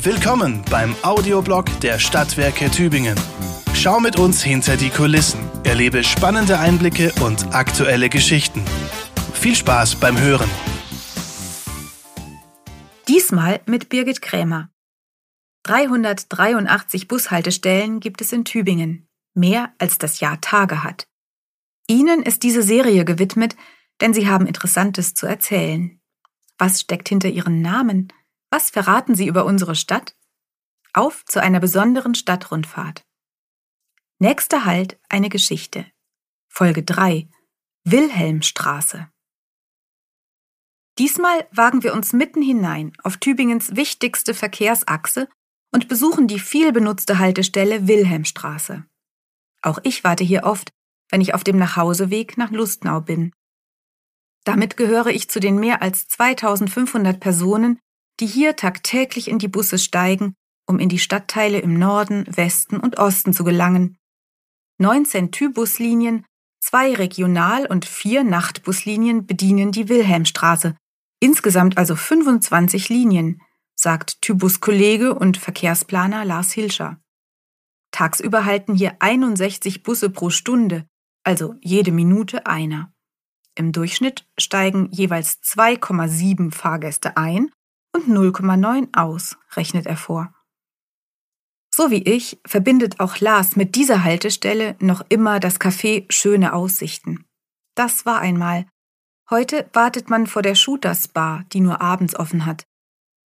[0.00, 3.18] Willkommen beim Audioblog der Stadtwerke Tübingen.
[3.74, 8.64] Schau mit uns hinter die Kulissen, erlebe spannende Einblicke und aktuelle Geschichten.
[9.34, 10.48] Viel Spaß beim Hören.
[13.08, 14.70] Diesmal mit Birgit Krämer.
[15.64, 21.08] 383 Bushaltestellen gibt es in Tübingen, mehr als das Jahr Tage hat.
[21.88, 23.56] Ihnen ist diese Serie gewidmet,
[24.00, 26.00] denn Sie haben Interessantes zu erzählen.
[26.56, 28.12] Was steckt hinter Ihren Namen?
[28.50, 30.16] Was verraten Sie über unsere Stadt?
[30.94, 33.04] Auf zu einer besonderen Stadtrundfahrt.
[34.18, 35.86] Nächster Halt eine Geschichte.
[36.48, 37.28] Folge 3
[37.84, 39.10] Wilhelmstraße.
[40.98, 45.28] Diesmal wagen wir uns mitten hinein auf Tübingens wichtigste Verkehrsachse
[45.70, 48.84] und besuchen die viel benutzte Haltestelle Wilhelmstraße.
[49.62, 50.70] Auch ich warte hier oft,
[51.10, 53.32] wenn ich auf dem Nachhauseweg nach Lustnau bin.
[54.44, 57.78] Damit gehöre ich zu den mehr als 2500 Personen,
[58.20, 60.34] die hier tagtäglich in die Busse steigen,
[60.66, 63.96] um in die Stadtteile im Norden, Westen und Osten zu gelangen.
[64.78, 66.24] 19 Tybuslinien,
[66.60, 70.76] zwei Regional- und vier Nachtbuslinien bedienen die Wilhelmstraße,
[71.20, 73.40] insgesamt also 25 Linien,
[73.74, 77.00] sagt Tybus-Kollege und Verkehrsplaner Lars Hilscher.
[77.90, 80.86] Tagsüber halten hier 61 Busse pro Stunde,
[81.24, 82.92] also jede Minute einer.
[83.54, 87.50] Im Durchschnitt steigen jeweils 2,7 Fahrgäste ein
[87.92, 90.32] und 0,9 aus, rechnet er vor.
[91.70, 97.24] So wie ich verbindet auch Lars mit dieser Haltestelle noch immer das Café Schöne Aussichten.
[97.76, 98.66] Das war einmal.
[99.30, 102.66] Heute wartet man vor der Shooters Bar, die nur abends offen hat.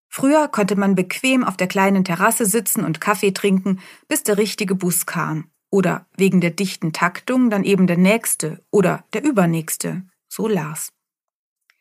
[0.08, 4.74] Früher konnte man bequem auf der kleinen Terrasse sitzen und Kaffee trinken, bis der richtige
[4.74, 5.50] Bus kam.
[5.70, 10.02] Oder wegen der dichten Taktung dann eben der nächste oder der übernächste.
[10.28, 10.91] So Lars.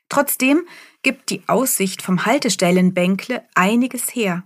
[0.09, 0.67] Trotzdem
[1.03, 4.43] gibt die Aussicht vom Haltestellenbänkle einiges her.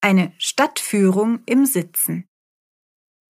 [0.00, 2.28] Eine Stadtführung im Sitzen.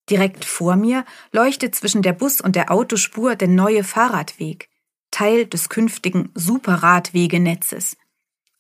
[0.09, 4.69] Direkt vor mir leuchtet zwischen der Bus- und der Autospur der neue Fahrradweg,
[5.13, 7.97] Teil des künftigen Superradwegenetzes.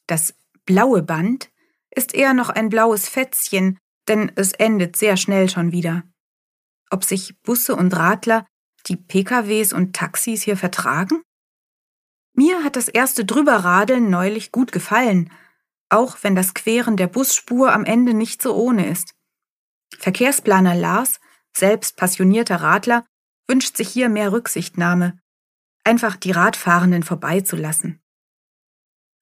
[0.07, 0.35] Das
[0.65, 1.51] blaue Band
[1.91, 6.05] ist eher noch ein blaues Fätzchen, denn es endet sehr schnell schon wieder.
[6.91, 8.47] Ob sich Busse und Radler,
[8.87, 11.23] die PKWs und Taxis hier vertragen?
[12.41, 15.31] Mir hat das erste Drüberradeln neulich gut gefallen,
[15.91, 19.15] auch wenn das Queren der Busspur am Ende nicht so ohne ist.
[19.99, 21.21] Verkehrsplaner Lars,
[21.55, 23.05] selbst passionierter Radler,
[23.47, 25.19] wünscht sich hier mehr Rücksichtnahme,
[25.85, 28.01] einfach die Radfahrenden vorbeizulassen.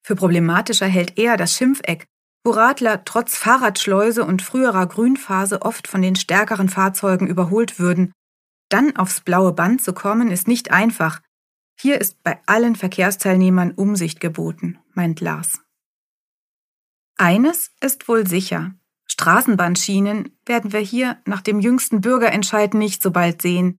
[0.05, 2.07] Für problematischer hält er das Schimpfeck,
[2.45, 8.13] wo Radler trotz Fahrradschleuse und früherer Grünphase oft von den stärkeren Fahrzeugen überholt würden.
[8.69, 11.21] Dann aufs blaue Band zu kommen, ist nicht einfach,
[11.81, 15.63] hier ist bei allen Verkehrsteilnehmern Umsicht geboten, meint Lars.
[17.17, 18.75] Eines ist wohl sicher.
[19.07, 23.79] Straßenbahnschienen werden wir hier nach dem jüngsten Bürgerentscheid nicht so bald sehen.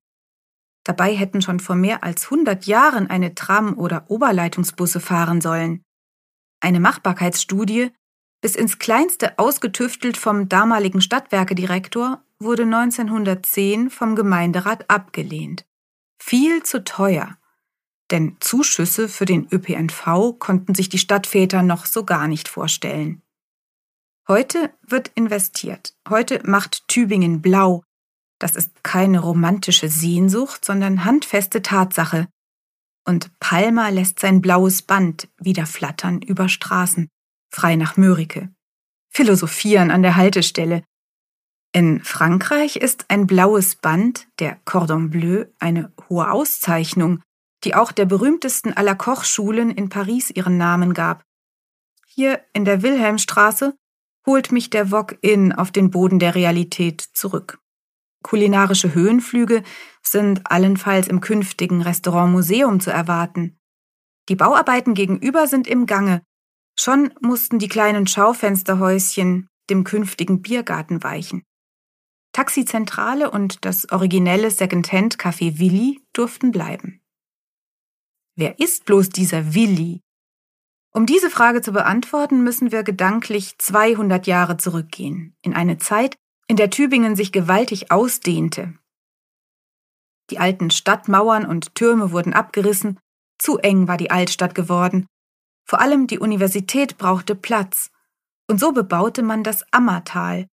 [0.85, 5.83] Dabei hätten schon vor mehr als 100 Jahren eine Tram- oder Oberleitungsbusse fahren sollen.
[6.61, 7.91] Eine Machbarkeitsstudie,
[8.41, 15.65] bis ins Kleinste ausgetüftelt vom damaligen Stadtwerkedirektor, wurde 1910 vom Gemeinderat abgelehnt.
[16.17, 17.38] Viel zu teuer
[18.11, 23.21] denn Zuschüsse für den ÖPNV konnten sich die Stadtväter noch so gar nicht vorstellen.
[24.27, 25.95] Heute wird investiert.
[26.07, 27.83] Heute macht Tübingen blau.
[28.39, 32.27] Das ist keine romantische Sehnsucht, sondern handfeste Tatsache.
[33.05, 37.09] Und Palmer lässt sein blaues Band wieder flattern über Straßen,
[37.51, 38.49] frei nach Mörike.
[39.11, 40.83] Philosophieren an der Haltestelle.
[41.71, 47.21] In Frankreich ist ein blaues Band, der Cordon Bleu, eine hohe Auszeichnung,
[47.63, 51.23] die auch der berühmtesten aller Kochschulen in Paris ihren Namen gab.
[52.07, 53.75] Hier in der Wilhelmstraße
[54.25, 57.59] holt mich der Wok Inn auf den Boden der Realität zurück.
[58.23, 59.63] Kulinarische Höhenflüge
[60.03, 63.59] sind allenfalls im künftigen Restaurant Museum zu erwarten.
[64.27, 66.21] Die Bauarbeiten gegenüber sind im Gange.
[66.77, 71.43] Schon mussten die kleinen Schaufensterhäuschen dem künftigen Biergarten weichen.
[72.33, 77.01] Taxizentrale und das originelle Second-Hand-Café Willi durften bleiben.
[78.39, 79.99] Wer ist bloß dieser Willi?
[80.93, 86.15] Um diese Frage zu beantworten, müssen wir gedanklich 200 Jahre zurückgehen, in eine Zeit,
[86.47, 88.75] in der Tübingen sich gewaltig ausdehnte.
[90.29, 92.97] Die alten Stadtmauern und Türme wurden abgerissen,
[93.37, 95.05] zu eng war die Altstadt geworden.
[95.65, 97.91] Vor allem die Universität brauchte Platz,
[98.47, 100.47] und so bebaute man das Ammertal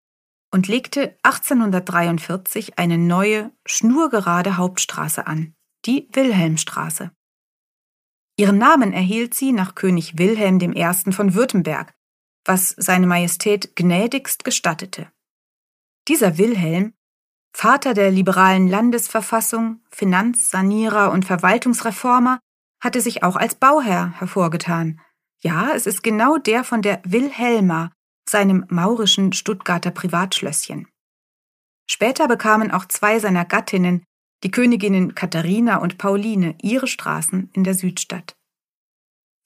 [0.52, 5.54] und legte 1843 eine neue, schnurgerade Hauptstraße an,
[5.84, 7.12] die Wilhelmstraße.
[8.38, 11.12] Ihren Namen erhielt sie nach König Wilhelm I.
[11.12, 11.94] von Württemberg,
[12.44, 15.10] was seine Majestät gnädigst gestattete.
[16.06, 16.92] Dieser Wilhelm,
[17.52, 22.38] Vater der liberalen Landesverfassung, Finanzsanierer und Verwaltungsreformer,
[22.80, 25.00] hatte sich auch als Bauherr hervorgetan.
[25.40, 27.92] Ja, es ist genau der von der Wilhelma,
[28.28, 30.88] seinem maurischen Stuttgarter Privatschlösschen.
[31.88, 34.04] Später bekamen auch zwei seiner Gattinnen,
[34.42, 38.36] die Königinnen Katharina und Pauline, ihre Straßen in der Südstadt.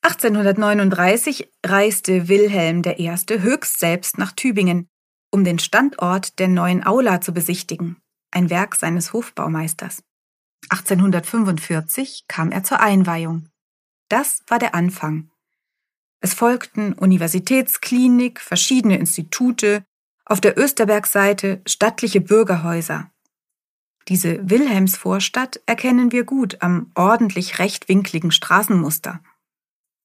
[0.03, 3.11] 1839 reiste Wilhelm I.
[3.41, 4.89] höchst selbst nach Tübingen,
[5.31, 7.97] um den Standort der neuen Aula zu besichtigen,
[8.31, 10.03] ein Werk seines Hofbaumeisters.
[10.71, 13.49] 1845 kam er zur Einweihung.
[14.09, 15.31] Das war der Anfang.
[16.21, 19.85] Es folgten Universitätsklinik, verschiedene Institute,
[20.25, 23.11] auf der Österbergseite stattliche Bürgerhäuser.
[24.11, 29.21] Diese Wilhelmsvorstadt erkennen wir gut am ordentlich rechtwinkligen Straßenmuster.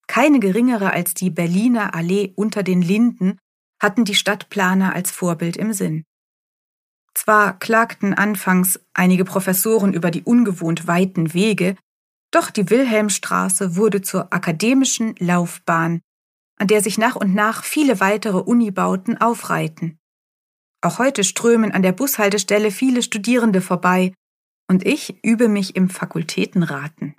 [0.05, 3.39] Keine geringere als die Berliner Allee unter den Linden
[3.81, 6.03] hatten die Stadtplaner als Vorbild im Sinn.
[7.15, 11.75] Zwar klagten anfangs einige Professoren über die ungewohnt weiten Wege,
[12.29, 16.01] doch die Wilhelmstraße wurde zur akademischen Laufbahn,
[16.57, 19.97] an der sich nach und nach viele weitere Unibauten aufreihten.
[20.81, 24.13] Auch heute strömen an der Bushaltestelle viele Studierende vorbei,
[24.67, 27.15] und ich übe mich im Fakultätenraten.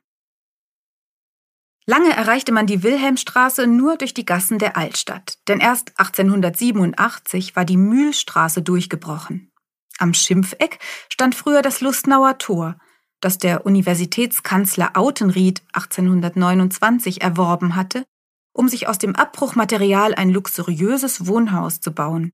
[1.88, 7.64] Lange erreichte man die Wilhelmstraße nur durch die Gassen der Altstadt, denn erst 1887 war
[7.64, 9.52] die Mühlstraße durchgebrochen.
[9.98, 12.76] Am Schimpfeck stand früher das Lustnauer Tor,
[13.20, 18.04] das der Universitätskanzler Autenried 1829 erworben hatte,
[18.52, 22.32] um sich aus dem Abbruchmaterial ein luxuriöses Wohnhaus zu bauen.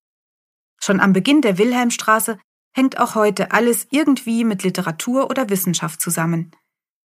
[0.84, 2.38] Schon am Beginn der Wilhelmstraße
[2.74, 6.50] hängt auch heute alles irgendwie mit Literatur oder Wissenschaft zusammen.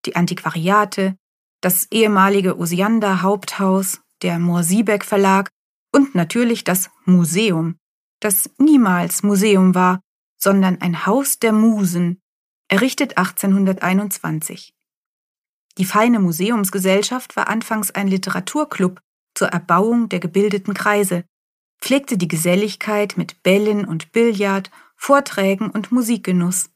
[0.05, 1.15] Die Antiquariate,
[1.61, 5.49] das ehemalige Osiander Haupthaus, der Moor-Siebeck Verlag
[5.93, 7.77] und natürlich das Museum,
[8.19, 10.01] das niemals Museum war,
[10.39, 12.19] sondern ein Haus der Musen,
[12.69, 14.73] errichtet 1821.
[15.77, 19.01] Die feine Museumsgesellschaft war anfangs ein Literaturclub
[19.35, 21.25] zur Erbauung der gebildeten Kreise,
[21.79, 26.69] pflegte die Geselligkeit mit Bällen und Billard, Vorträgen und Musikgenuss.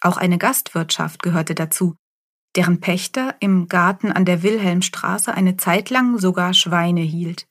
[0.00, 1.96] Auch eine Gastwirtschaft gehörte dazu,
[2.56, 7.46] deren Pächter im Garten an der Wilhelmstraße eine Zeit lang sogar Schweine hielt.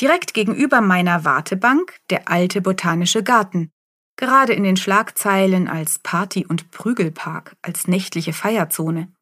[0.00, 3.70] Direkt gegenüber meiner Wartebank der alte botanische Garten,
[4.16, 9.12] gerade in den Schlagzeilen als Party- und Prügelpark, als nächtliche Feierzone.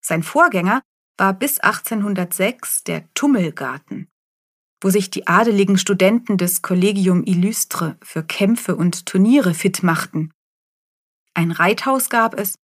[0.00, 0.82] Sein Vorgänger
[1.16, 4.08] war bis 1806 der Tummelgarten,
[4.82, 10.32] wo sich die adeligen Studenten des Collegium Illustre für Kämpfe und Turniere fit machten.
[11.34, 12.56] Ein Reithaus gab es,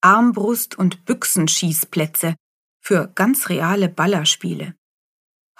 [0.00, 2.34] Armbrust- und Büchsenschießplätze
[2.80, 4.74] für ganz reale Ballerspiele.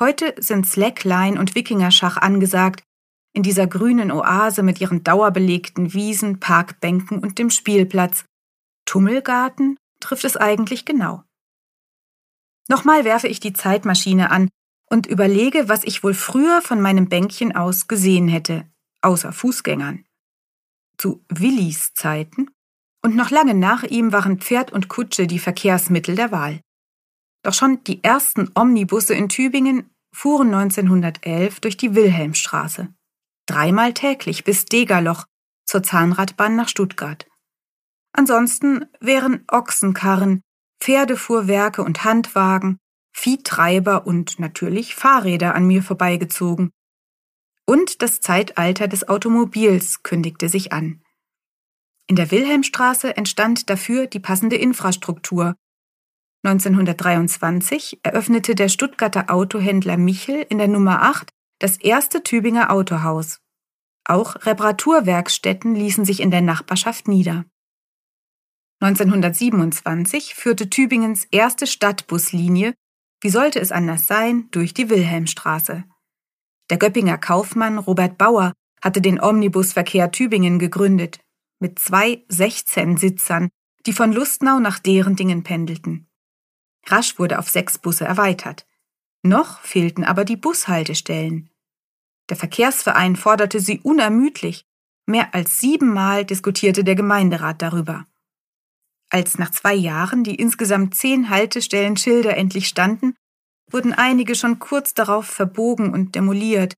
[0.00, 2.82] Heute sind Slackline und Wikingerschach angesagt,
[3.34, 8.24] in dieser grünen Oase mit ihren dauerbelegten Wiesen, Parkbänken und dem Spielplatz.
[8.86, 11.24] Tummelgarten trifft es eigentlich genau.
[12.68, 14.48] Nochmal werfe ich die Zeitmaschine an
[14.90, 18.66] und überlege, was ich wohl früher von meinem Bänkchen aus gesehen hätte,
[19.02, 20.04] außer Fußgängern.
[20.96, 22.50] Zu Willis Zeiten
[23.02, 26.60] und noch lange nach ihm waren Pferd und Kutsche die Verkehrsmittel der Wahl.
[27.42, 32.92] Doch schon die ersten Omnibusse in Tübingen fuhren 1911 durch die Wilhelmstraße.
[33.46, 35.26] Dreimal täglich bis Degerloch
[35.64, 37.26] zur Zahnradbahn nach Stuttgart.
[38.12, 40.42] Ansonsten wären Ochsenkarren,
[40.80, 42.78] Pferdefuhrwerke und Handwagen,
[43.18, 46.70] Viehtreiber und natürlich Fahrräder an mir vorbeigezogen.
[47.66, 51.02] Und das Zeitalter des Automobils kündigte sich an.
[52.06, 55.56] In der Wilhelmstraße entstand dafür die passende Infrastruktur,
[56.44, 63.40] 1923 eröffnete der Stuttgarter Autohändler Michel in der Nummer 8 das erste Tübinger Autohaus.
[64.04, 67.44] Auch Reparaturwerkstätten ließen sich in der Nachbarschaft nieder.
[68.80, 72.74] 1927 führte Tübingens erste Stadtbuslinie,
[73.20, 75.84] wie sollte es anders sein, durch die Wilhelmstraße.
[76.70, 81.20] Der Göppinger Kaufmann Robert Bauer hatte den Omnibusverkehr Tübingen gegründet,
[81.60, 83.48] mit zwei 16 Sitzern,
[83.86, 86.08] die von Lustnau nach Derendingen pendelten.
[86.86, 88.66] Rasch wurde auf sechs Busse erweitert.
[89.22, 91.50] Noch fehlten aber die Bushaltestellen.
[92.28, 94.64] Der Verkehrsverein forderte sie unermüdlich.
[95.06, 98.06] Mehr als siebenmal diskutierte der Gemeinderat darüber.
[99.10, 103.14] Als nach zwei Jahren die insgesamt zehn Haltestellenschilder endlich standen,
[103.70, 106.74] wurden einige schon kurz darauf verbogen und demoliert.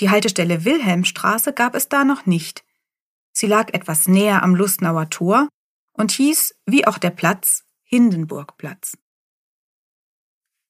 [0.00, 2.64] Die Haltestelle Wilhelmstraße gab es da noch nicht.
[3.32, 5.48] Sie lag etwas näher am Lustnauer Tor
[5.92, 8.96] und hieß, wie auch der Platz, Hindenburgplatz.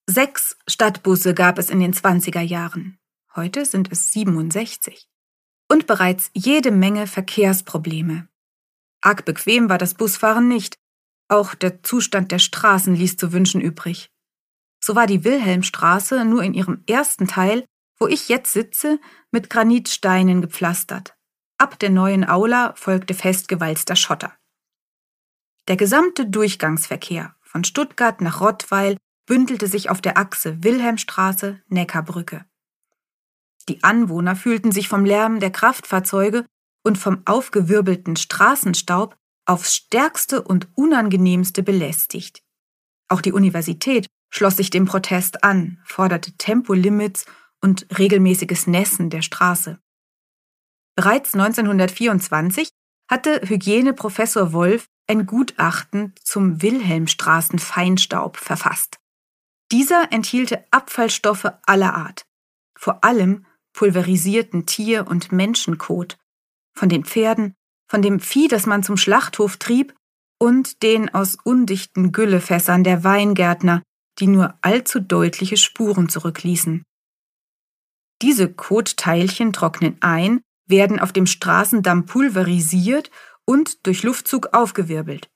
[0.07, 2.99] Sechs Stadtbusse gab es in den 20er Jahren.
[3.35, 5.09] Heute sind es 67.
[5.71, 8.28] Und bereits jede Menge Verkehrsprobleme.
[9.09, 10.77] Arg bequem war das Busfahren nicht.
[11.29, 14.11] Auch der Zustand der Straßen ließ zu wünschen übrig.
[14.81, 17.65] So war die Wilhelmstraße nur in ihrem ersten Teil,
[17.99, 19.00] wo ich jetzt sitze,
[19.31, 21.17] mit Granitsteinen gepflastert.
[21.57, 24.35] Ab der neuen Aula folgte festgewalzter Schotter.
[25.69, 32.45] Der gesamte Durchgangsverkehr von Stuttgart nach Rottweil bündelte sich auf der Achse Wilhelmstraße Neckarbrücke.
[33.71, 36.45] Die Anwohner fühlten sich vom Lärm der Kraftfahrzeuge
[36.88, 42.42] und vom aufgewirbelten Straßenstaub aufs stärkste und unangenehmste belästigt.
[43.09, 47.26] Auch die Universität schloss sich dem Protest an, forderte Tempolimits
[47.61, 49.78] und regelmäßiges Nässen der Straße.
[50.97, 52.71] Bereits 1924
[53.09, 58.99] hatte Hygieneprofessor Wolf ein Gutachten zum Wilhelmstraßen-Feinstaub verfasst.
[59.73, 62.26] Dieser enthielte Abfallstoffe aller Art,
[62.76, 66.18] vor allem pulverisierten Tier- und Menschenkot,
[66.79, 67.55] von den Pferden,
[67.89, 69.95] von dem Vieh, das man zum Schlachthof trieb,
[70.41, 73.83] und den aus undichten Güllefässern der Weingärtner,
[74.19, 76.85] die nur allzu deutliche Spuren zurückließen.
[78.23, 83.11] Diese Kotteilchen trocknen ein, werden auf dem Straßendamm pulverisiert
[83.45, 85.29] und durch Luftzug aufgewirbelt.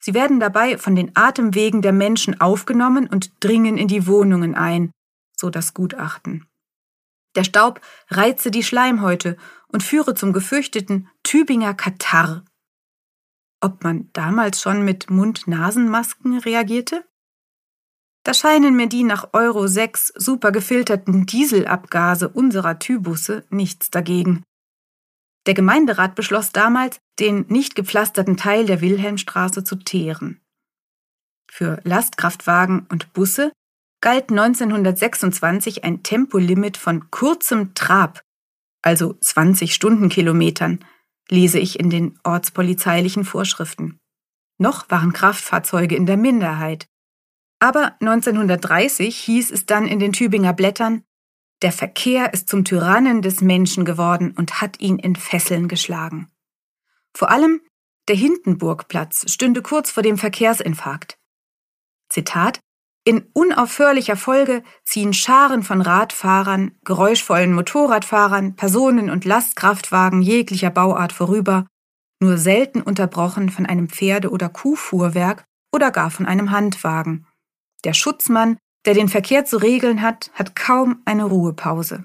[0.00, 4.92] Sie werden dabei von den Atemwegen der Menschen aufgenommen und dringen in die Wohnungen ein,
[5.36, 6.46] so das Gutachten.
[7.36, 9.36] Der Staub reize die Schleimhäute
[9.72, 12.42] und führe zum gefürchteten Tübinger Katarrh.
[13.60, 17.04] Ob man damals schon mit Mund-Nasen-Masken reagierte?
[18.24, 24.44] Da scheinen mir die nach Euro 6 super gefilterten Dieselabgase unserer Tybusse nichts dagegen.
[25.46, 30.40] Der Gemeinderat beschloss damals, den nicht gepflasterten Teil der Wilhelmstraße zu teeren.
[31.50, 33.52] Für Lastkraftwagen und Busse
[34.02, 38.22] galt 1926 ein Tempolimit von kurzem Trab,
[38.82, 40.84] also 20 Stundenkilometern,
[41.28, 44.00] lese ich in den ortspolizeilichen Vorschriften.
[44.58, 46.86] Noch waren Kraftfahrzeuge in der Minderheit.
[47.60, 51.04] Aber 1930 hieß es dann in den Tübinger Blättern,
[51.62, 56.30] der Verkehr ist zum Tyrannen des Menschen geworden und hat ihn in Fesseln geschlagen.
[57.14, 57.60] Vor allem
[58.08, 61.18] der Hindenburgplatz stünde kurz vor dem Verkehrsinfarkt.
[62.08, 62.60] Zitat
[63.10, 71.66] In unaufhörlicher Folge ziehen Scharen von Radfahrern, geräuschvollen Motorradfahrern, Personen- und Lastkraftwagen jeglicher Bauart vorüber,
[72.22, 75.42] nur selten unterbrochen von einem Pferde- oder Kuhfuhrwerk
[75.74, 77.26] oder gar von einem Handwagen.
[77.82, 82.04] Der Schutzmann der den Verkehr zu regeln hat, hat kaum eine Ruhepause.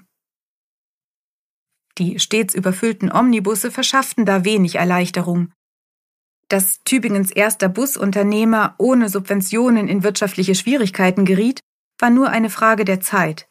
[1.98, 5.52] Die stets überfüllten Omnibusse verschafften da wenig Erleichterung.
[6.48, 11.60] Dass Tübingens erster Busunternehmer ohne Subventionen in wirtschaftliche Schwierigkeiten geriet,
[11.98, 13.48] war nur eine Frage der Zeit.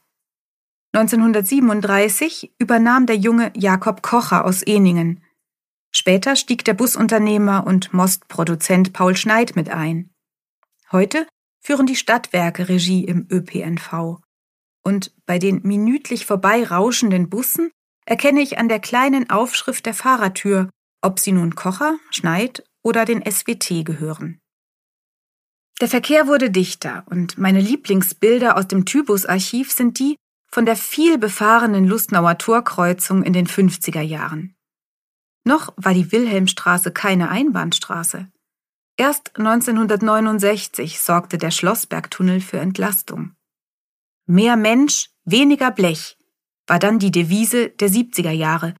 [0.93, 5.21] 1937 übernahm der junge Jakob Kocher aus Eningen.
[5.91, 10.09] Später stieg der Busunternehmer und Mostproduzent Paul Schneid mit ein.
[10.91, 11.27] Heute
[11.61, 14.19] führen die Stadtwerke Regie im ÖPNV.
[14.83, 17.71] Und bei den minütlich vorbeirauschenden Bussen
[18.05, 20.69] erkenne ich an der kleinen Aufschrift der Fahrertür,
[21.01, 24.39] ob sie nun Kocher, Schneid oder den SWT gehören.
[25.81, 30.15] Der Verkehr wurde dichter und meine Lieblingsbilder aus dem Tybus-Archiv sind die
[30.49, 34.55] von der viel befahrenen Lustnauer Torkreuzung in den 50er Jahren.
[35.43, 38.29] Noch war die Wilhelmstraße keine Einbahnstraße.
[38.97, 43.33] Erst 1969 sorgte der Schlossbergtunnel für Entlastung.
[44.27, 46.17] Mehr Mensch, weniger Blech
[46.67, 48.75] war dann die Devise der 70er Jahre.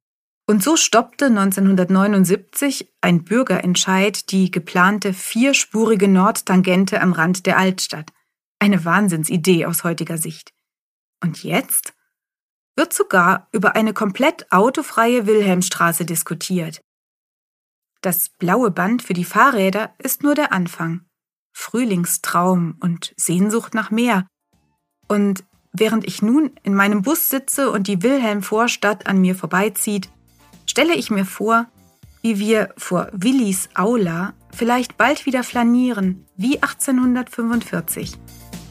[0.48, 8.12] Und so stoppte 1979 ein Bürgerentscheid die geplante vierspurige Nordtangente am Rand der Altstadt.
[8.60, 10.54] Eine Wahnsinnsidee aus heutiger Sicht.
[11.22, 11.94] Und jetzt
[12.75, 16.82] wird sogar über eine komplett autofreie Wilhelmstraße diskutiert.
[18.02, 21.06] Das blaue Band für die Fahrräder ist nur der Anfang.
[21.54, 24.28] Frühlingstraum und Sehnsucht nach mehr.
[25.08, 30.12] Und während ich nun in meinem Bus sitze und die Wilhelm-Vorstadt an mir vorbeizieht,
[30.65, 31.67] stelle ich mir vor,
[32.22, 38.13] wie wir vor Willis Aula vielleicht bald wieder flanieren, wie 1845,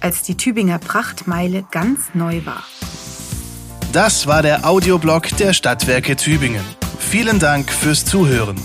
[0.00, 2.64] als die Tübinger Prachtmeile ganz neu war.
[3.92, 6.64] Das war der Audioblog der Stadtwerke Tübingen.
[6.98, 8.56] Vielen Dank fürs Zuhören.